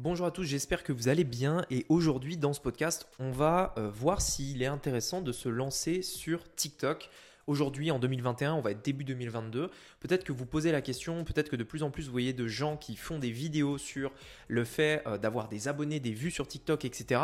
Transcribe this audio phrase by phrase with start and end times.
[0.00, 3.74] Bonjour à tous, j'espère que vous allez bien et aujourd'hui dans ce podcast, on va
[3.78, 7.10] euh, voir s'il est intéressant de se lancer sur TikTok.
[7.48, 9.72] Aujourd'hui, en 2021, on va être début 2022.
[9.98, 12.46] Peut-être que vous posez la question, peut-être que de plus en plus vous voyez de
[12.46, 14.12] gens qui font des vidéos sur
[14.46, 17.20] le fait euh, d'avoir des abonnés, des vues sur TikTok, etc.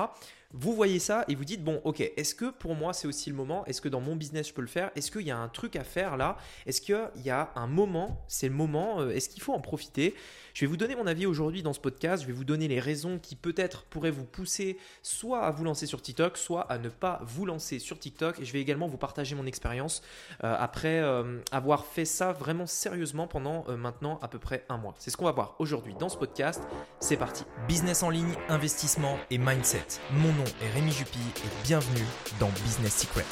[0.57, 3.35] Vous voyez ça et vous dites, bon, ok, est-ce que pour moi c'est aussi le
[3.35, 3.67] moment?
[3.67, 4.93] Est-ce que dans mon business je peux le faire?
[4.95, 6.37] Est-ce qu'il y a un truc à faire là?
[6.65, 8.25] Est-ce qu'il y a un moment?
[8.29, 10.15] C'est le moment euh, Est-ce qu'il faut en profiter?
[10.53, 12.23] Je vais vous donner mon avis aujourd'hui dans ce podcast.
[12.23, 15.87] Je vais vous donner les raisons qui peut-être pourraient vous pousser soit à vous lancer
[15.87, 18.39] sur TikTok, soit à ne pas vous lancer sur TikTok.
[18.39, 20.03] Et je vais également vous partager mon expérience
[20.45, 24.95] euh, après euh, avoir fait ça vraiment sérieusement pendant maintenant à peu près un mois.
[24.99, 26.63] C'est ce qu'on va voir aujourd'hui dans ce podcast.
[27.01, 27.43] C'est parti.
[27.67, 29.99] Business en ligne, investissement et mindset.
[30.13, 32.05] Mon nom est Rémi Jupy et bienvenue
[32.39, 33.25] dans Business Secrets.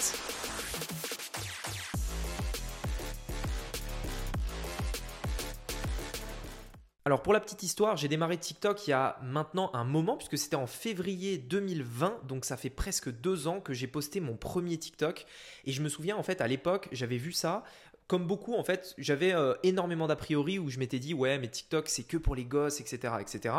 [7.05, 10.38] Alors pour la petite histoire, j'ai démarré TikTok il y a maintenant un moment, puisque
[10.38, 14.79] c'était en février 2020, donc ça fait presque deux ans que j'ai posté mon premier
[14.79, 15.26] TikTok.
[15.65, 17.65] Et je me souviens en fait à l'époque, j'avais vu ça,
[18.06, 21.48] comme beaucoup, en fait, j'avais euh, énormément d'a priori où je m'étais dit, ouais, mais
[21.48, 23.14] TikTok, c'est que pour les gosses, etc.
[23.20, 23.54] etc.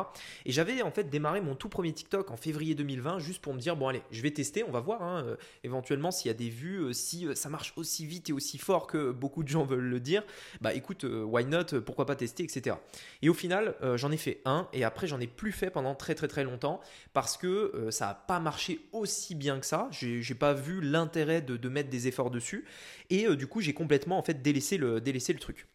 [0.45, 3.59] Et j'avais en fait démarré mon tout premier TikTok en février 2020 juste pour me
[3.59, 6.35] dire, bon, allez, je vais tester, on va voir hein, euh, éventuellement s'il y a
[6.35, 9.63] des vues, euh, si ça marche aussi vite et aussi fort que beaucoup de gens
[9.63, 10.23] veulent le dire.
[10.61, 12.75] Bah écoute, why not, pourquoi pas tester, etc.
[13.21, 16.15] Et au final, j'en ai fait un et après, j'en ai plus fait pendant très
[16.15, 16.79] très très longtemps
[17.13, 19.89] parce que ça n'a pas marché aussi bien que ça.
[19.91, 22.65] J'ai pas vu l'intérêt de, de mettre des efforts dessus.
[23.09, 25.67] Et du coup, j'ai complètement en fait délaisser le, délaisser le truc.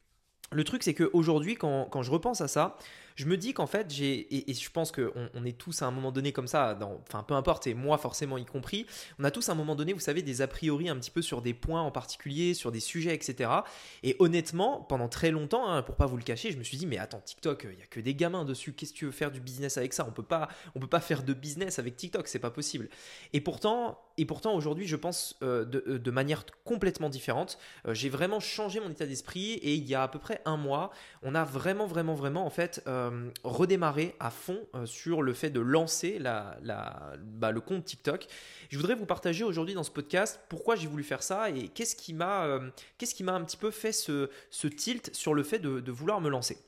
[0.51, 2.79] Le truc, c'est qu'aujourd'hui, quand, quand je repense à ça,
[3.19, 5.91] je me dis qu'en fait, j'ai, et, je pense qu'on on est tous à un
[5.91, 8.87] moment donné comme ça, enfin peu importe, et moi forcément y compris,
[9.19, 11.21] on a tous à un moment donné, vous savez, des a priori un petit peu
[11.21, 13.51] sur des points en particulier, sur des sujets, etc.
[14.05, 16.87] Et honnêtement, pendant très longtemps, hein, pour pas vous le cacher, je me suis dit,
[16.87, 19.33] mais attends, TikTok, il y a que des gamins dessus, qu'est-ce que tu veux faire
[19.33, 20.07] du business avec ça?
[20.07, 22.89] On peut pas, on peut pas faire de business avec TikTok, c'est pas possible.
[23.33, 27.59] Et pourtant, et pourtant aujourd'hui, je pense euh, de, de, manière complètement différente.
[27.87, 30.57] Euh, j'ai vraiment changé mon état d'esprit et il y a à peu près un
[30.57, 30.91] mois,
[31.23, 32.83] on a vraiment, vraiment, vraiment en fait.
[32.87, 36.59] Euh, euh, redémarrer à fond euh, sur le fait de lancer la,
[37.21, 38.27] bah, le compte TikTok.
[38.69, 41.97] Je voudrais vous partager aujourd'hui dans ce podcast pourquoi j'ai voulu faire ça et qu'est-ce
[41.97, 42.71] qui m'a euh,
[43.21, 46.59] m'a un petit peu fait ce, ce tilt sur le fait de vouloir me lancer.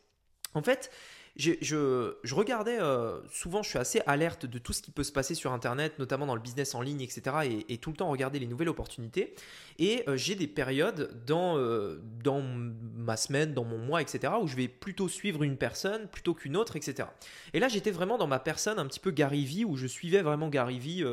[0.55, 0.91] En fait,
[1.37, 5.35] je, regardais, euh, souvent je suis assez alerte de tout ce qui peut se passer
[5.35, 7.63] sur Internet, notamment dans le business en ligne, etc.
[7.69, 9.35] Et, tout le temps regarder les nouvelles opportunités.
[9.79, 14.35] Et euh, j'ai des périodes dans, euh, dans ma semaine, dans mon mois, etc.
[14.43, 17.09] où je vais plutôt suivre une personne plutôt qu'une autre, etc.
[17.55, 20.23] Et là j'étais vraiment dans ma personne un petit peu Gary Vee, où je suivais
[20.23, 21.05] vraiment Gary Vee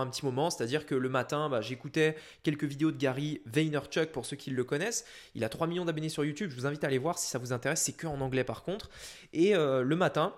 [0.00, 0.50] un petit moment.
[0.50, 4.64] C'est-à-dire que le matin, bah, j'écoutais quelques vidéos de Gary Vaynerchuk pour ceux qui le
[4.64, 5.04] connaissent.
[5.34, 6.50] Il a 3 millions d'abonnés sur YouTube.
[6.50, 7.82] Je vous invite à aller voir si ça vous intéresse.
[7.82, 8.90] C'est que en anglais par contre.
[9.32, 10.34] Et euh, le matin,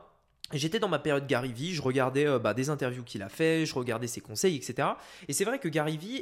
[0.53, 3.65] J'étais dans ma période Gary Vee, je regardais euh, bah, des interviews qu'il a fait,
[3.65, 4.89] je regardais ses conseils, etc.
[5.27, 6.17] Et c'est vrai que Gary Vee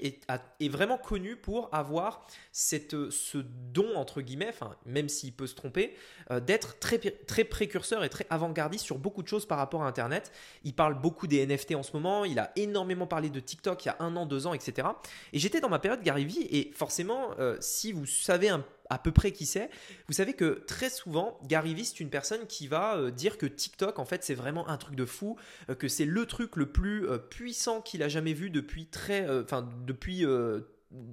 [0.61, 4.55] est, vraiment connu pour avoir cette, ce don, entre guillemets,
[4.87, 5.97] même s'il peut se tromper,
[6.31, 9.89] euh, d'être très, très précurseur et très avant-gardiste sur beaucoup de choses par rapport à
[9.89, 10.31] Internet.
[10.63, 13.89] Il parle beaucoup des NFT en ce moment, il a énormément parlé de TikTok il
[13.89, 14.87] y a un an, deux ans, etc.
[15.33, 19.13] Et j'étais dans ma période Gary Vee, et forcément, si vous savez un à peu
[19.13, 19.71] près qui c'est.
[20.07, 23.47] Vous savez que très souvent, Gary Vee, c'est une personne qui va euh, dire que
[23.47, 25.37] TikTok, en fait, c'est vraiment un truc de fou,
[25.71, 29.29] euh, que c'est le truc le plus euh, puissant qu'il a jamais vu depuis très,
[29.41, 30.25] enfin, depuis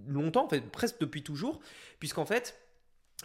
[0.08, 1.60] longtemps, en fait, presque depuis toujours,
[2.00, 2.60] puisqu'en fait,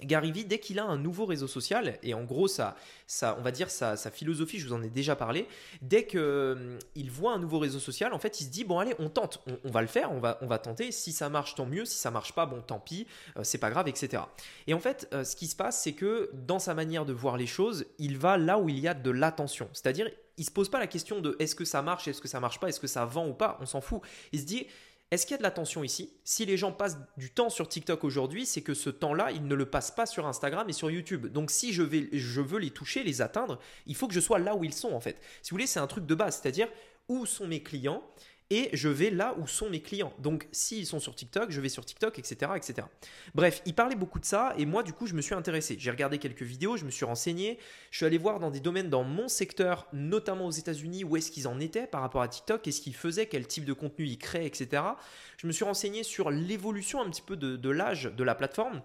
[0.03, 3.43] Gary Vee, dès qu'il a un nouveau réseau social, et en gros, ça, ça, on
[3.43, 5.47] va dire sa, philosophie, je vous en ai déjà parlé,
[5.83, 6.79] dès qu'il euh,
[7.11, 9.71] voit un nouveau réseau social, en fait, il se dit, bon allez, on tente, on,
[9.71, 12.11] va le faire, on va, on va tenter, si ça marche, tant mieux, si ça
[12.11, 13.07] marche pas, bon, tant pis,
[13.37, 14.25] euh, c'est pas grave, etc.
[14.67, 17.37] Et en fait, euh, ce qui se passe, c'est que dans sa manière de voir
[17.37, 20.69] les choses, il va là où il y a de l'attention, c'est-à-dire, il se pose
[20.69, 22.89] pas la question de est-ce que ça marche, est-ce que ça marche pas, est-ce que
[22.89, 24.01] ça vend ou pas, on s'en fout.
[24.33, 24.67] Il se dit,
[25.15, 26.13] est-ce qu'il y a de l'attention ici?
[26.25, 29.55] Si les gens passent du temps sur TikTok aujourd'hui, c'est que ce temps-là, ils ne
[29.55, 31.27] le passent pas sur Instagram et sur YouTube.
[31.27, 34.65] Donc si je veux les toucher, les atteindre, il faut que je sois là où
[34.65, 35.21] ils sont en fait.
[35.43, 36.69] Si vous voulez, c'est un truc de base, c'est-à-dire
[37.09, 38.03] où sont mes clients?
[38.51, 40.13] Et je vais là où sont mes clients.
[40.19, 42.87] Donc s'ils sont sur TikTok, je vais sur TikTok, etc., etc.
[43.35, 45.77] Bref, il parlait beaucoup de ça et moi du coup je me suis intéressé.
[45.79, 47.59] J'ai regardé quelques vidéos, je me suis renseigné,
[47.91, 51.31] je suis allé voir dans des domaines dans mon secteur, notamment aux États-Unis, où est-ce
[51.31, 54.19] qu'ils en étaient par rapport à TikTok, qu'est-ce qu'ils faisaient, quel type de contenu ils
[54.19, 54.83] créaient, etc.
[55.39, 58.83] Je me suis renseigné sur l'évolution un petit peu de, de l'âge de la plateforme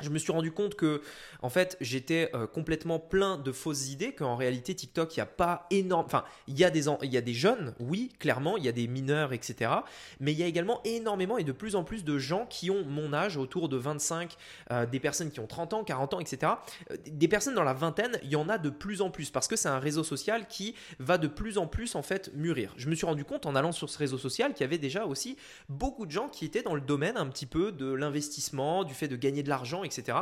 [0.00, 1.02] je me suis rendu compte que
[1.42, 5.26] en fait j'étais euh, complètement plein de fausses idées qu'en réalité TikTok il n'y a
[5.26, 8.68] pas énorme enfin il y a des y a des jeunes oui clairement il y
[8.68, 9.72] a des mineurs etc
[10.20, 12.84] mais il y a également énormément et de plus en plus de gens qui ont
[12.84, 14.36] mon âge autour de 25
[14.70, 16.52] euh, des personnes qui ont 30 ans 40 ans etc
[16.90, 19.48] euh, des personnes dans la vingtaine il y en a de plus en plus parce
[19.48, 22.72] que c'est un réseau social qui va de plus en plus en fait mûrir.
[22.76, 25.06] Je me suis rendu compte en allant sur ce réseau social qu'il y avait déjà
[25.06, 25.36] aussi
[25.68, 29.08] beaucoup de gens qui étaient dans le domaine un petit peu de l'investissement du fait
[29.08, 30.18] de gagner de l'argent etc.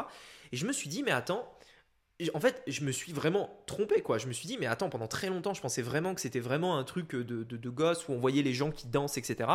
[0.52, 1.46] Et je me suis dit, mais attends,
[2.32, 4.16] en fait, je me suis vraiment trompé, quoi.
[4.18, 6.78] Je me suis dit, mais attends, pendant très longtemps, je pensais vraiment que c'était vraiment
[6.78, 9.50] un truc de, de, gosse où on voyait les gens qui dansent, etc.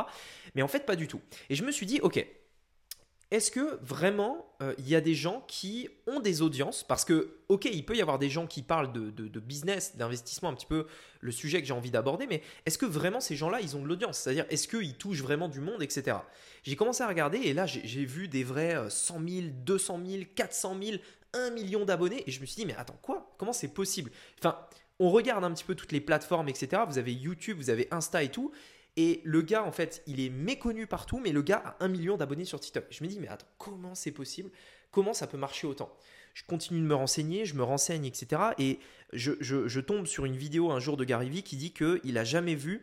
[0.53, 1.21] Mais en fait, pas du tout.
[1.49, 2.23] Et je me suis dit, ok,
[3.31, 6.83] est-ce que vraiment euh, il y a des gens qui ont des audiences?
[6.83, 10.49] Parce que, ok, il peut y avoir des gens qui parlent de, de business, d'investissement,
[10.49, 10.85] un petit peu
[11.21, 13.87] le sujet que j'ai envie d'aborder, mais est-ce que vraiment ces gens-là, ils ont de
[13.87, 14.19] l'audience?
[14.19, 16.17] C'est-à-dire, est-ce qu'ils touchent vraiment du monde, etc.
[16.63, 20.77] J'ai commencé à regarder et là, j'ai vu des vrais 100 000, 200 000, 400
[20.83, 20.97] 000,
[21.33, 23.33] 1 million d'abonnés et je me suis dit, mais attends, quoi?
[23.37, 24.11] Comment c'est possible?
[24.39, 24.59] Enfin,
[24.99, 26.83] on regarde un petit peu toutes les plateformes, etc.
[26.87, 28.51] Vous avez YouTube, vous avez Insta et tout.
[28.97, 32.17] Et le gars, en fait, il est méconnu partout, mais le gars a un million
[32.17, 32.85] d'abonnés sur TikTok.
[32.89, 34.49] Je me dis, mais attends, comment c'est possible?
[34.91, 35.89] Comment ça peut marcher autant?
[36.33, 38.41] Je continue de me renseigner, je me renseigne, etc.
[38.57, 38.79] Et
[39.13, 42.55] je, tombe sur une vidéo un jour de Gary Vee qui dit qu'il n'a jamais
[42.55, 42.81] vu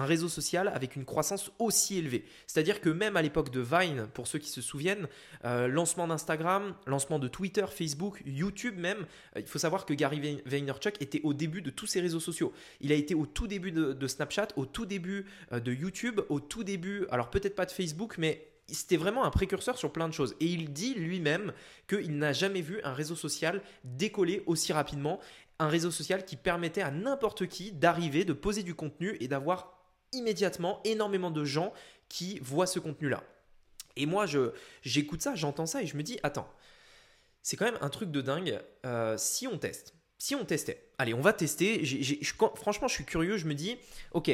[0.00, 2.24] un réseau social avec une croissance aussi élevée.
[2.46, 5.06] C'est-à-dire que même à l'époque de Vine, pour ceux qui se souviennent,
[5.44, 9.06] euh, lancement d'Instagram, lancement de Twitter, Facebook, YouTube même,
[9.36, 12.52] euh, il faut savoir que Gary Vaynerchuk était au début de tous ces réseaux sociaux.
[12.80, 16.40] Il a été au tout début de, Snapchat, au tout début euh, de YouTube, au
[16.40, 20.14] tout début, alors peut-être pas de Facebook, mais c'était vraiment un précurseur sur plein de
[20.14, 20.34] choses.
[20.40, 21.52] Et il dit lui-même
[21.88, 25.20] qu'il n'a jamais vu un réseau social décoller aussi rapidement
[25.58, 29.79] un réseau social qui permettait à n'importe qui d'arriver, de poser du contenu et d'avoir
[30.12, 31.72] immédiatement énormément de gens
[32.08, 33.22] qui voient ce contenu-là.
[33.96, 34.52] Et moi, je,
[34.82, 36.48] j'écoute ça, j'entends ça et je me dis, attends,
[37.42, 38.60] c'est quand même un truc de dingue.
[38.86, 41.84] Euh, si on teste, si on testait, allez, on va tester.
[42.54, 43.78] franchement, je suis curieux, je me dis,
[44.12, 44.30] ok,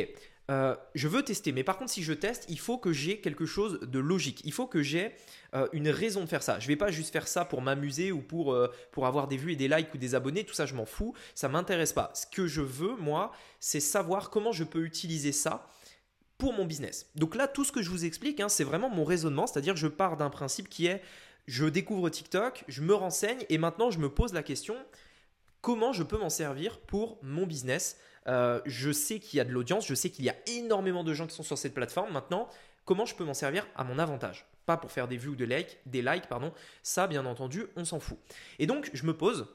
[0.51, 3.47] euh, je veux tester, mais par contre, si je teste, il faut que j'ai quelque
[3.47, 4.43] chose de logique.
[4.45, 5.13] Il faut que j'ai
[5.55, 6.59] euh, une raison de faire ça.
[6.61, 8.57] Je ne vais pas juste faire ça pour m'amuser ou pour,
[8.93, 10.45] pour avoir des vues et des likes ou des abonnés.
[10.45, 11.15] Tout ça, je m'en fous.
[11.35, 12.13] Ça m'intéresse pas.
[12.15, 15.67] Ce que je veux, moi, c'est savoir comment je peux utiliser ça
[16.39, 17.11] pour mon business.
[17.15, 19.89] Donc là, tout ce que je vous explique, hein, c'est vraiment mon raisonnement, c'est-à-dire je
[19.89, 21.03] pars d'un principe qui est,
[21.47, 24.77] je découvre TikTok, je me renseigne et maintenant je me pose la question,
[25.67, 27.99] comment je peux m'en servir pour mon business
[28.29, 31.13] euh, Je sais qu'il y a de l'audience, je sais qu'il y a énormément de
[31.13, 32.13] gens qui sont sur cette plateforme.
[32.13, 32.49] Maintenant,
[32.85, 34.47] comment je peux m'en servir à mon avantage?
[34.65, 36.53] Pas pour faire des vues ou des likes, des likes, pardon.
[36.85, 38.17] Ça, bien entendu, on s'en fout.
[38.61, 39.49] Et donc, je me pose,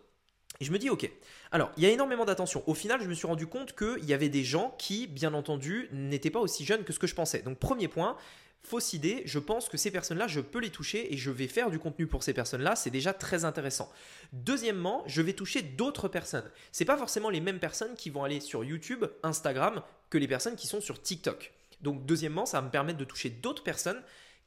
[0.62, 1.10] et je me dis, ok,
[1.52, 2.64] alors il y a énormément d'attention.
[2.68, 5.90] Au final, je me suis rendu compte qu'il y avait des gens qui, bien entendu,
[5.92, 7.42] n'étaient pas aussi jeunes que ce que je pensais.
[7.42, 8.16] Donc premier point,
[8.62, 11.72] fausse idée, je pense que ces personnes-là, je peux les toucher et je vais faire
[11.72, 13.92] du contenu pour ces personnes-là, c'est déjà très intéressant.
[14.34, 16.50] Deuxièmement, je vais toucher d'autres personnes.
[16.72, 19.82] Ce pas forcément les mêmes personnes qui vont aller sur YouTube, Instagram
[20.12, 21.54] que les personnes qui sont sur TikTok.
[21.82, 24.02] Donc deuxièmement, ça va me permettre de toucher d'autres personnes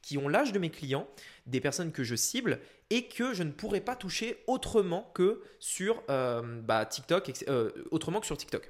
[0.05, 1.07] qui ont l'âge de mes clients,
[1.47, 2.59] des personnes que je cible
[2.91, 8.19] et que je ne pourrais pas toucher autrement que sur euh, bah, TikTok, euh, autrement
[8.19, 8.69] que sur TikTok.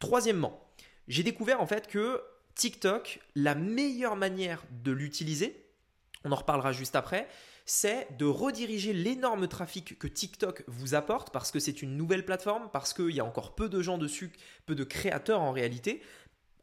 [0.00, 0.60] Troisièmement,
[1.06, 2.20] j'ai découvert en fait que
[2.56, 5.64] TikTok, la meilleure manière de l'utiliser,
[6.24, 7.28] on en reparlera juste après,
[7.64, 12.68] c'est de rediriger l'énorme trafic que TikTok vous apporte parce que c'est une nouvelle plateforme,
[12.72, 14.32] parce qu'il y a encore peu de gens dessus,
[14.66, 16.02] peu de créateurs en réalité,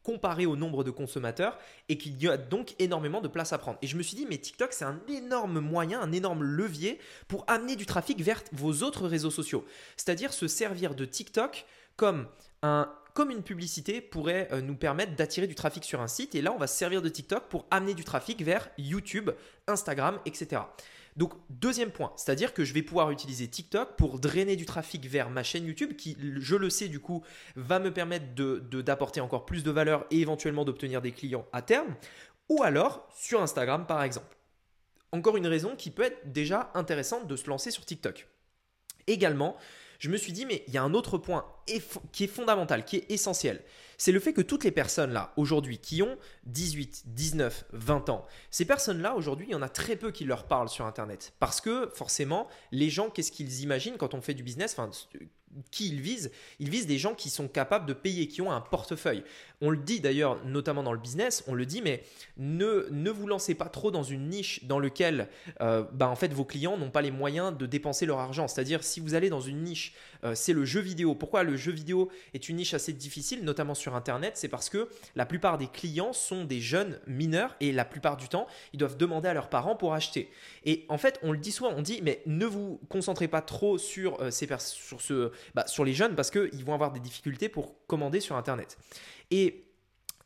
[0.09, 1.55] comparé au nombre de consommateurs
[1.87, 3.77] et qu'il y a donc énormément de place à prendre.
[3.83, 6.97] Et je me suis dit, mais TikTok, c'est un énorme moyen, un énorme levier
[7.27, 9.65] pour amener du trafic vers vos autres réseaux sociaux.
[9.97, 12.25] C'est-à-dire se servir de TikTok comme
[12.63, 16.35] un comme une publicité pourrait euh, nous permettre d'attirer du trafic sur un site.
[16.35, 19.31] Et là, on va se servir de TikTok pour amener du trafic vers YouTube,
[19.67, 20.61] Instagram, etc.
[21.15, 25.29] Donc, deuxième point, c'est-à-dire que je vais pouvoir utiliser TikTok pour drainer du trafic vers
[25.29, 27.23] ma chaîne YouTube qui, je le sais, du coup,
[27.55, 28.25] va me permettre
[28.81, 31.95] d'apporter de, encore plus de valeur et éventuellement d'obtenir des clients à terme.
[32.49, 34.37] Ou alors sur Instagram, par exemple.
[35.11, 38.27] Encore une raison qui peut être déjà intéressante de se lancer sur TikTok.
[39.07, 39.57] Également,
[39.97, 41.45] je me suis dit, mais il y a un autre point
[42.11, 43.61] qui est fondamental, qui est essentiel.
[43.97, 48.25] C'est le fait que toutes les personnes là, aujourd'hui, qui ont 18, 19, 20 ans,
[48.49, 51.33] ces personnes-là, aujourd'hui, il y en a très peu qui leur parlent sur Internet.
[51.39, 54.73] Parce que, forcément, les gens, qu'est-ce qu'ils imaginent quand on fait du business?
[54.77, 54.89] Enfin,
[55.71, 56.31] qui ils visent?
[56.59, 59.23] Ils visent des gens qui sont capables de payer, qui ont un portefeuille.
[59.61, 62.03] On le dit d'ailleurs, notamment dans le business, on le dit, mais
[62.37, 65.27] ne, ne vous lancez pas trop dans une niche dans laquelle
[65.61, 68.47] euh, bah, en fait, vos clients n'ont pas les moyens de dépenser leur argent.
[68.47, 71.15] C'est-à-dire, si vous allez dans une niche, euh, c'est le jeu vidéo.
[71.15, 74.89] Pourquoi le jeu vidéo est une niche assez difficile, notamment sur Internet C'est parce que
[75.15, 78.97] la plupart des clients sont des jeunes mineurs et la plupart du temps, ils doivent
[78.97, 80.29] demander à leurs parents pour acheter.
[80.65, 83.77] Et en fait, on le dit souvent, on dit, mais ne vous concentrez pas trop
[83.77, 87.49] sur, euh, ces sur, ce, bah, sur les jeunes parce qu'ils vont avoir des difficultés
[87.49, 88.77] pour commander sur Internet.
[89.29, 89.68] Et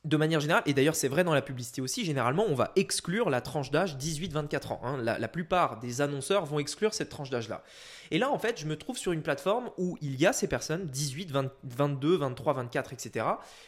[0.05, 3.29] de manière générale, et d'ailleurs c'est vrai dans la publicité aussi, généralement on va exclure
[3.29, 4.81] la tranche d'âge 18-24 ans.
[4.83, 4.97] Hein.
[5.01, 7.63] La, plupart des annonceurs vont exclure cette tranche d'âge-là.
[8.11, 10.47] Et là en fait je me trouve sur une plateforme où il y a ces
[10.47, 11.31] personnes, 18,
[11.63, 13.25] 22, 23, 24, etc.,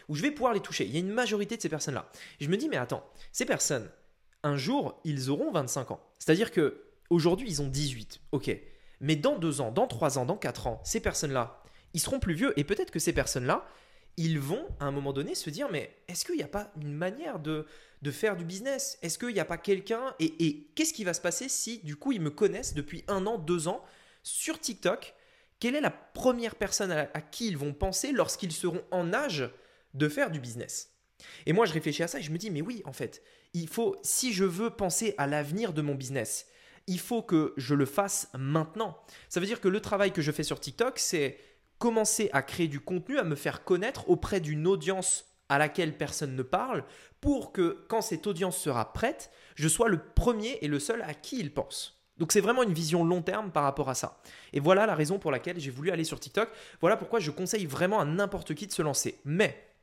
[0.10, 0.86] où je vais pouvoir les toucher.
[0.86, 2.10] Il y a une majorité de ces personnes-là.
[2.42, 3.90] je me dis mais attends, ces personnes,
[4.44, 6.02] un jour ils auront 25 ans.
[6.20, 8.58] C'est-à-dire que aujourd'hui ils ont 18, ok.
[9.00, 11.62] Mais dans 2 ans, dans 3 ans, dans 4 ans, ces personnes-là,
[11.94, 13.66] ils seront plus vieux et peut-être que ces personnes-là,
[14.18, 16.94] ils vont à un moment donné se dire mais est-ce qu'il n'y a pas une
[16.94, 17.66] manière de,
[18.02, 18.98] de faire du business?
[19.02, 20.16] Est-ce qu'il n'y a pas quelqu'un?
[20.20, 23.38] Et, qu'est-ce qui va se passer si du coup ils me connaissent depuis un an,
[23.38, 23.84] deux ans
[24.24, 25.14] sur TikTok?
[25.60, 29.50] Quelle est la première personne à, qui ils vont penser lorsqu'ils seront en âge
[29.94, 30.92] de faire du business?
[31.46, 33.68] Et moi je réfléchis à ça et je me dis mais oui en fait, il
[33.68, 36.48] faut, si je veux penser à l'avenir de mon business,
[36.88, 38.98] il faut que je le fasse maintenant.
[39.30, 41.40] Ça veut dire que le travail que je fais sur TikTok, c'est
[41.78, 46.36] commencer à créer du contenu, à me faire connaître auprès d'une audience à laquelle personne
[46.36, 46.84] ne parle,
[47.22, 51.14] pour que quand cette audience sera prête, je sois le premier et le seul à
[51.14, 51.96] qui il pense.
[52.18, 54.22] Donc c'est vraiment une vision long terme par rapport à ça.
[54.54, 56.50] Et voilà la raison pour laquelle j'ai voulu aller sur TikTok.
[56.80, 59.20] Voilà pourquoi je conseille vraiment à n'importe qui de se lancer.
[59.26, 59.75] Mais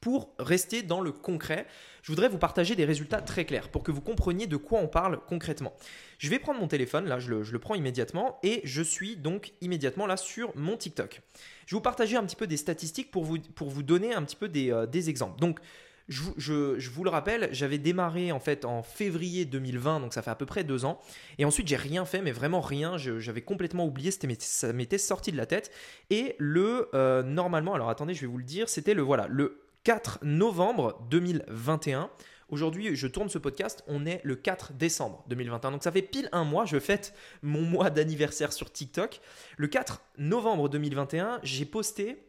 [0.00, 1.66] pour rester dans le concret,
[2.02, 4.88] je voudrais vous partager des résultats très clairs pour que vous compreniez de quoi on
[4.88, 5.74] parle concrètement.
[6.18, 10.06] Je vais prendre mon téléphone, là je le, prends immédiatement et je suis donc immédiatement
[10.06, 11.20] là sur mon TikTok.
[11.66, 14.22] Je vais vous partager un petit peu des statistiques pour vous, pour vous donner un
[14.22, 15.38] petit peu des, euh, exemples.
[15.38, 15.60] Donc
[16.08, 20.34] je, vous le rappelle, j'avais démarré en fait en février 2020, donc ça fait à
[20.34, 20.98] peu près deux ans.
[21.38, 22.98] Et ensuite, j'ai rien fait, mais vraiment rien.
[22.98, 25.70] J'avais complètement oublié, ça m'était sorti de la tête.
[26.10, 29.62] Et le euh, normalement, alors attendez, je vais vous le dire, c'était le voilà le
[29.84, 32.10] 4 novembre 2021.
[32.50, 35.70] Aujourd'hui, je tourne ce podcast, on est le 4 décembre 2021.
[35.70, 39.20] Donc ça fait pile un mois, je fête mon mois d'anniversaire sur TikTok.
[39.56, 42.26] Le 4 novembre 2021, j'ai posté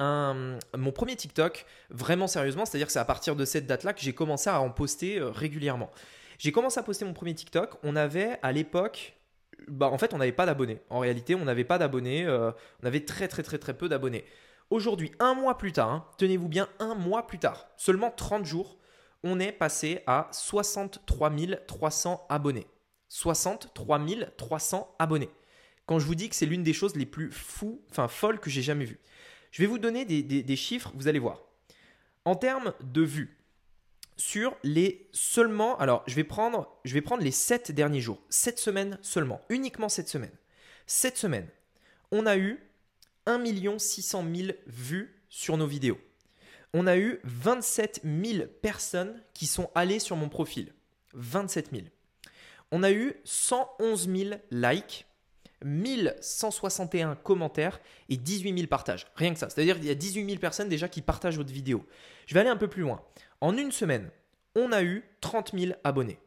[0.00, 4.12] mon premier TikTok vraiment sérieusement, c'est-à-dire que c'est à partir de cette date-là que j'ai
[4.12, 5.90] commencé à en poster euh, régulièrement.
[6.38, 9.18] J'ai commencé à poster mon premier TikTok, on avait à l'époque
[9.66, 10.80] bah, en fait, on n'avait pas d'abonnés.
[10.88, 12.24] En réalité, on n'avait pas d'abonnés.
[12.24, 12.52] Euh,
[12.82, 14.24] on avait très, très, très, très peu d'abonnés.
[14.70, 18.78] Aujourd'hui, un mois plus tard, hein, tenez-vous bien, un mois plus tard, seulement 30 jours,
[19.24, 21.32] on est passé à 63
[21.66, 22.66] 300 abonnés.
[23.08, 24.00] 63
[24.36, 25.30] 300 abonnés.
[25.86, 28.50] Quand je vous dis que c'est l'une des choses les plus fous, enfin folles que
[28.50, 29.00] j'ai jamais vues.
[29.50, 31.42] Je vais vous donner des, chiffres, vous allez voir.
[32.26, 33.38] En termes de vues,
[34.18, 38.58] sur les seulement, alors je vais prendre, je vais prendre les 7 derniers jours, 7
[38.58, 40.36] semaines seulement, uniquement cette semaine.
[40.86, 41.48] Cette semaine,
[42.10, 42.67] on a eu
[43.28, 45.98] 1 600 000 vues sur nos vidéos.
[46.74, 50.72] On a eu 27 000 personnes qui sont allées sur mon profil.
[51.14, 51.82] 27 000.
[52.72, 55.06] On a eu 111 000 likes,
[55.64, 59.06] 1161 commentaires et 18 000 partages.
[59.14, 59.48] Rien que ça.
[59.48, 61.86] C'est-à-dire qu'il y a 18 000 personnes déjà qui partagent votre vidéo.
[62.26, 63.02] Je vais aller un peu plus loin.
[63.40, 64.10] En une semaine,
[64.54, 66.18] on a eu 30 000 abonnés.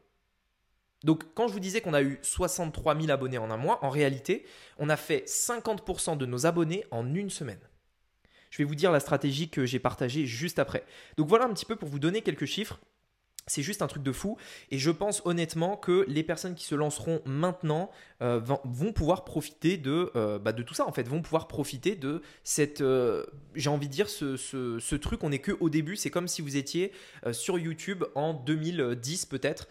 [1.04, 3.90] Donc quand je vous disais qu'on a eu 63 000 abonnés en un mois, en
[3.90, 4.44] réalité,
[4.78, 7.60] on a fait 50% de nos abonnés en une semaine.
[8.50, 10.84] Je vais vous dire la stratégie que j'ai partagée juste après.
[11.16, 12.78] Donc voilà un petit peu pour vous donner quelques chiffres.
[13.46, 14.36] C'est juste un truc de fou.
[14.70, 17.90] Et je pense honnêtement que les personnes qui se lanceront maintenant
[18.22, 21.08] euh, vont pouvoir profiter de, euh, bah, de tout ça, en fait.
[21.08, 23.24] Vont pouvoir profiter de cette, euh,
[23.56, 25.24] j'ai envie de dire, ce, ce, truc.
[25.24, 25.96] On n'est que au début.
[25.96, 26.92] C'est comme si vous étiez
[27.32, 29.66] sur YouTube en 2010 peut-être.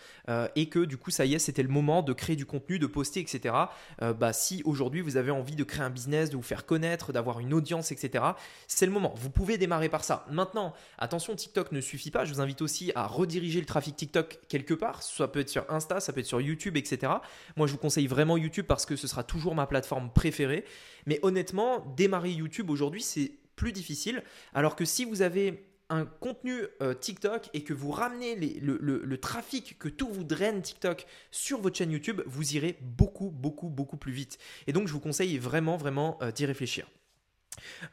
[0.56, 2.88] et que du coup, ça y est, c'était le moment de créer du contenu, de
[2.88, 3.56] poster, etc.
[4.00, 7.40] bah, si aujourd'hui vous avez envie de créer un business, de vous faire connaître, d'avoir
[7.40, 8.24] une audience, etc.,
[8.68, 9.14] c'est le moment.
[9.16, 10.26] Vous pouvez démarrer par ça.
[10.30, 12.26] Maintenant, attention, TikTok ne suffit pas.
[12.26, 15.04] Je vous invite aussi à rediriger le trafic TikTok quelque part.
[15.04, 17.14] Ça peut être sur Insta, ça peut être sur YouTube, etc.
[17.56, 20.66] Moi, je vous conseille vraiment YouTube parce que ce sera toujours ma plateforme préférée.
[21.06, 24.24] Mais honnêtement, démarrer YouTube aujourd'hui, c'est plus difficile.
[24.54, 29.78] Alors que si vous avez un contenu euh, TikTok et que vous ramenez le, trafic
[29.78, 34.14] que tout vous draine TikTok sur votre chaîne YouTube, vous irez beaucoup, beaucoup, beaucoup plus
[34.14, 34.38] vite.
[34.68, 36.88] Et donc, je vous conseille vraiment, vraiment euh, d'y réfléchir.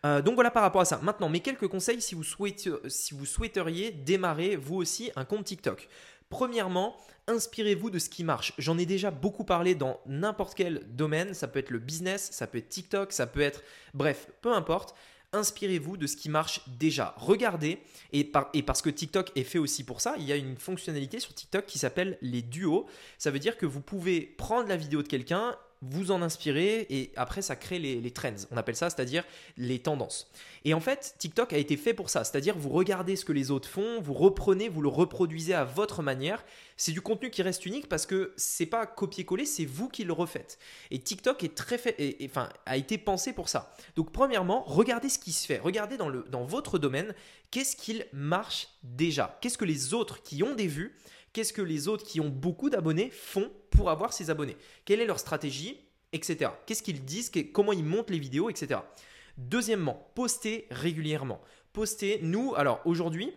[0.04, 1.00] Euh, donc voilà par rapport à ça.
[1.02, 5.88] Maintenant, mes quelques conseils si vous, souhaiteriez démarrer vous aussi un compte TikTok.
[6.30, 8.52] Premièrement, inspirez-vous de ce qui marche.
[8.58, 11.34] J'en ai déjà beaucoup parlé dans n'importe quel domaine.
[11.34, 13.62] Ça peut être le business, ça peut être TikTok, ça peut être...
[13.94, 14.94] Bref, peu importe
[15.32, 17.14] inspirez-vous de ce qui marche déjà.
[17.18, 17.78] Regardez,
[18.12, 21.34] et, parce que TikTok est fait aussi pour ça, il y a une fonctionnalité sur
[21.34, 22.86] TikTok qui s'appelle les duos.
[23.18, 27.12] Ça veut dire que vous pouvez prendre la vidéo de quelqu'un vous en inspirez et
[27.16, 28.34] après ça crée les, trends.
[28.50, 29.24] On appelle ça, c'est-à-dire
[29.56, 30.30] les tendances.
[30.64, 33.50] Et en fait, TikTok a été fait pour ça, c'est-à-dire vous regardez ce que les
[33.50, 36.44] autres font, vous reprenez, vous le reproduisez à votre manière.
[36.76, 40.12] C'est du contenu qui reste unique parce que c'est pas copier-coller, c'est vous qui le
[40.12, 40.58] refaites.
[40.90, 43.74] Et TikTok est très fait, et, enfin, a été pensé pour ça.
[43.96, 47.14] Donc premièrement, regardez ce qui se fait, regardez dans, le, dans votre domaine
[47.50, 50.96] qu'est-ce qu'il marche déjà, qu'est-ce que les autres qui ont des vues
[51.32, 54.56] Qu'est-ce que les autres qui ont beaucoup d'abonnés font pour avoir ces abonnés?
[54.84, 55.78] Quelle est leur stratégie
[56.12, 56.50] Etc.
[56.66, 57.30] Qu'est-ce qu'ils disent?
[57.52, 58.80] Comment ils montent les vidéos Etc.
[59.36, 61.40] Deuxièmement, postez régulièrement.
[61.72, 63.32] Postez, nous, alors aujourd'hui,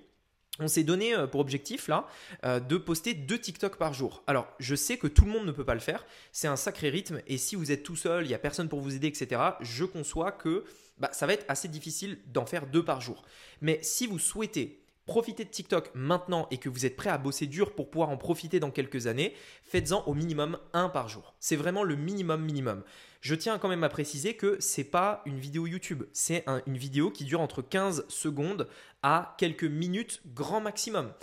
[0.59, 2.07] on s'est donné euh, pour objectif là
[2.45, 4.23] euh, de poster deux TikTok par jour.
[4.27, 6.89] Alors je sais que tout le monde ne peut pas le faire, c'est un sacré
[6.89, 9.41] rythme et si vous êtes tout seul, il n'y a personne pour vous aider, etc.
[9.61, 10.65] Je conçois que
[10.97, 13.23] bah, ça va être assez difficile d'en faire deux par jour.
[13.61, 17.47] Mais si vous souhaitez profitez de TikTok maintenant et que vous êtes prêt à bosser
[17.47, 21.35] dur pour pouvoir en profiter dans quelques années, faites-en au minimum un par jour.
[21.39, 22.83] C'est vraiment le minimum minimum.
[23.21, 27.11] Je tiens quand même à préciser que c'est pas une vidéo YouTube, c'est une vidéo
[27.11, 28.67] qui dure entre 15 secondes
[29.03, 31.13] à quelques minutes grand maximum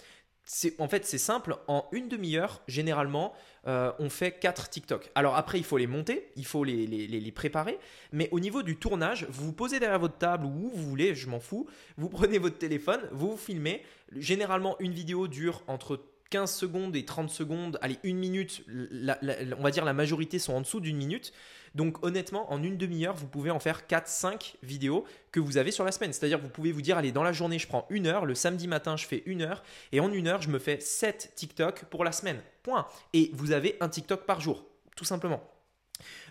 [0.78, 1.56] en fait, c'est simple.
[1.66, 3.34] En une demi-heure, généralement,
[3.68, 5.10] euh, on fait 4 TikTok.
[5.14, 7.78] Alors après, il faut les monter, il faut les, préparer.
[8.12, 11.14] Mais au niveau du tournage, vous vous posez derrière votre table ou où vous voulez,
[11.14, 11.66] je m'en fous.
[11.98, 13.82] Vous prenez votre téléphone, vous vous filmez.
[14.16, 19.70] Généralement, une vidéo dure entre 15 secondes et 30 secondes, allez, une minute, on va
[19.70, 21.32] dire la majorité sont en dessous d'une minute.
[21.74, 25.84] Donc honnêtement, en une demi-heure, vous pouvez en faire 4-5 vidéos que vous avez sur
[25.84, 26.12] la semaine.
[26.12, 28.68] C'est-à-dire vous pouvez vous dire, allez, dans la journée, je prends une heure, le samedi
[28.68, 32.04] matin, je fais une heure, et en une heure, je me fais 7 TikTok pour
[32.04, 32.40] la semaine.
[32.62, 32.86] Point.
[33.12, 34.64] Et vous avez un TikTok par jour,
[34.96, 35.42] tout simplement.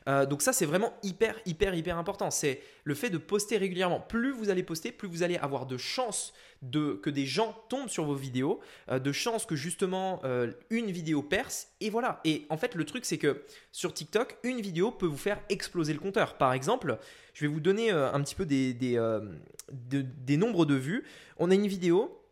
[0.08, 2.32] Euh, donc ça, c'est vraiment hyper, hyper, hyper important.
[2.32, 4.00] C'est le fait de poster régulièrement.
[4.00, 7.90] Plus vous allez poster, plus vous allez avoir de chances de, que des gens tombent
[7.90, 8.60] sur vos vidéos,
[8.90, 11.70] euh, de chances que justement euh, une vidéo perce.
[11.82, 12.22] Et voilà.
[12.24, 15.94] Et en fait, le truc, c'est que sur TikTok, une vidéo peut vous faire exploser
[15.94, 16.38] le compteur.
[16.38, 16.98] Par exemple,
[17.34, 21.04] je vais vous donner un petit peu des, des, nombres de vues.
[21.38, 22.24] On a une vidéo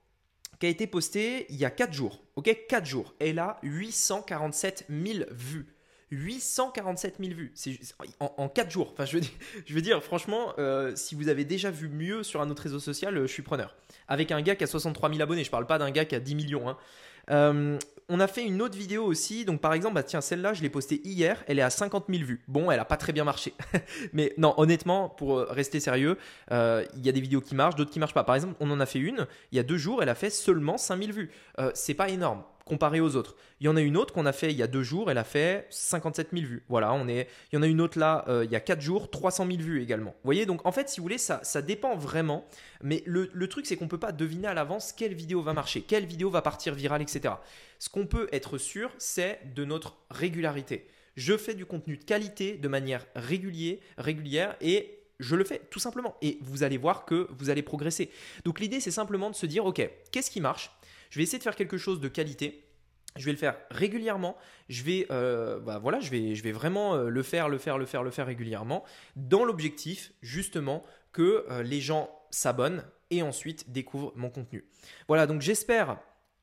[0.59, 2.23] qui a été postée il y a 4 jours.
[2.35, 2.65] Ok?
[2.67, 3.13] 4 jours.
[3.19, 5.74] Elle a 847 000 vues.
[6.11, 7.53] 847 000 vues
[8.19, 8.93] en, en 4 jours.
[8.93, 12.63] Enfin, je veux dire, franchement, euh, si vous avez déjà vu mieux sur un autre
[12.63, 13.75] réseau social, euh, je suis preneur.
[14.07, 16.19] Avec un gars qui a 63 000 abonnés, je parle pas d'un gars qui a
[16.19, 16.69] 10 millions.
[16.69, 16.77] Hein.
[17.31, 19.45] Euh, on a fait une autre vidéo aussi.
[19.45, 21.43] Donc, par exemple, bah, tiens, celle-là, je l'ai postée hier.
[21.47, 22.43] Elle est à 50 000 vues.
[22.47, 23.53] Bon, elle a pas très bien marché.
[24.13, 26.19] Mais non, honnêtement, pour rester sérieux,
[26.51, 28.23] il y a des vidéos qui marchent, d'autres qui marchent pas.
[28.23, 30.03] Par exemple, on en a fait une il y a deux jours.
[30.03, 31.31] Elle a fait seulement 5000 vues.
[31.73, 33.35] c'est pas énorme comparé aux autres.
[33.59, 35.19] Il y en a une autre qu'on a fait il y a deux jours, elle
[35.19, 36.63] a fait 57 000 vues.
[36.67, 37.27] Voilà, on est.
[37.51, 39.59] Il y en a une autre là, euh, il y a quatre jours, 300 000
[39.59, 40.11] vues également.
[40.11, 42.45] Vous voyez, donc en fait, si vous voulez, ça, ça dépend vraiment.
[42.81, 45.53] Mais le, le truc, c'est qu'on ne peut pas deviner à l'avance quelle vidéo va
[45.53, 47.35] marcher, quelle vidéo va partir virale, etc.
[47.77, 50.87] Ce qu'on peut être sûr, c'est de notre régularité.
[51.15, 55.79] Je fais du contenu de qualité de manière régulière, régulière et je le fais tout
[55.79, 56.17] simplement.
[56.21, 58.09] Et vous allez voir que vous allez progresser.
[58.43, 60.71] Donc l'idée, c'est simplement de se dire, OK, qu'est-ce qui marche?
[61.09, 62.64] Je vais essayer de faire quelque chose de qualité.
[63.15, 64.35] Je vais le faire régulièrement.
[64.67, 68.03] Je vais, euh, bah voilà, je vais, vraiment euh, le faire, le faire, le faire,
[68.03, 68.83] le faire régulièrement,
[69.15, 74.65] dans l'objectif justement que euh, les gens s'abonnent et ensuite découvrent mon contenu.
[75.07, 75.97] Voilà, donc j'espère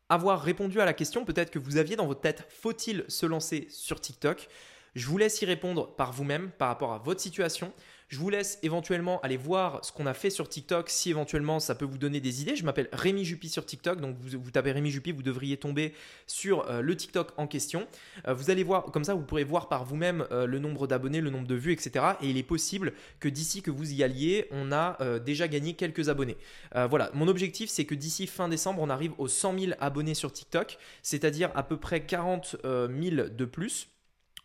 [0.08, 1.24] avoir répondu à la question.
[1.24, 4.48] Peut-être que vous aviez dans votre tête, faut-il se lancer sur TikTok?
[4.94, 7.72] Je vous laisse y répondre par vous-même, par rapport à votre situation.
[8.12, 11.74] Je vous laisse éventuellement aller voir ce qu'on a fait sur TikTok si éventuellement ça
[11.74, 12.56] peut vous donner des idées.
[12.56, 15.94] Je m'appelle Rémi Juppy sur TikTok, donc vous, tapez Rémi Juppy, vous devriez tomber
[16.26, 17.86] sur euh, le TikTok en question.
[18.28, 21.22] Euh, vous allez voir, comme ça vous pourrez voir par vous-même euh, le nombre d'abonnés,
[21.22, 22.04] le nombre de vues, etc.
[22.20, 26.10] Et il est possible que d'ici que vous y alliez, on a déjà gagné quelques
[26.10, 26.36] abonnés.
[26.74, 30.30] voilà, mon objectif c'est que d'ici fin décembre, on arrive aux 100 000 abonnés sur
[30.30, 33.88] TikTok, c'est-à-dire à peu près 40 000 de plus.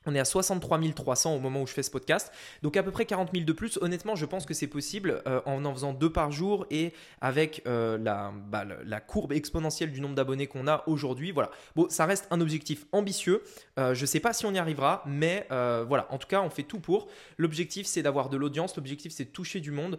[0.08, 2.32] On est à 63 300 au moment où je fais ce podcast.
[2.64, 3.78] Donc à peu près 40 000 de plus.
[3.82, 7.62] Honnêtement, je pense que c'est possible euh, en en faisant deux par jour et avec
[7.68, 11.32] euh, bah, la, courbe exponentielle du nombre d'abonnés qu'on a aujourd'hui.
[11.32, 11.52] Voilà.
[11.76, 13.44] Bon, ça reste un objectif ambitieux.
[13.78, 16.08] Euh, je ne sais pas si on y arrivera, mais voilà.
[16.10, 17.08] En tout cas, on fait tout pour.
[17.38, 18.76] L'objectif, c'est d'avoir de l'audience.
[18.78, 19.98] L'objectif, c'est de toucher du monde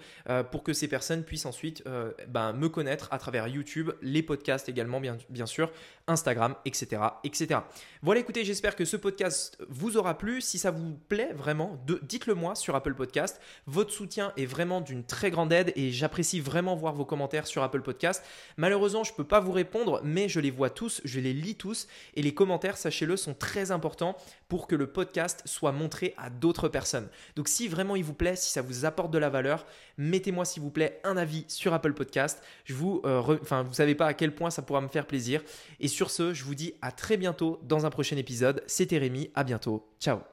[0.51, 1.85] pour que ces personnes puissent ensuite
[2.29, 5.71] ben, me connaître à travers YouTube, les podcasts également, bien, sûr,
[6.07, 7.61] Instagram, etc., etc.
[8.03, 10.41] Voilà, écoutez, j'espère que ce podcast vous aura plu.
[10.41, 13.41] Si ça vous plaît vraiment, dites-le moi sur Apple Podcast.
[13.67, 17.63] Votre soutien est vraiment d'une très grande aide et j'apprécie vraiment voir vos commentaires sur
[17.63, 18.25] Apple Podcast.
[18.57, 21.57] Malheureusement, je ne peux pas vous répondre, mais je les vois tous, je les lis
[21.57, 24.17] tous et les commentaires, sachez-le, sont très importants
[24.49, 27.09] pour que le podcast soit montré à d'autres personnes.
[27.37, 29.67] Donc si vraiment il vous plaît, si ça vous apporte de la valeur,
[29.99, 32.43] mettez-moi s'il vous plaît un avis sur Apple Podcast.
[32.65, 35.43] Je vous, euh, enfin, vous savez pas à quel point ça pourra me faire plaisir.
[35.81, 38.63] Et sur ce, je vous dis à très bientôt dans un prochain épisode.
[38.67, 39.88] C'était Rémi, à bientôt.
[39.99, 40.29] Ciao